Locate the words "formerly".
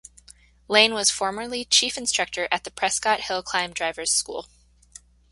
1.11-1.63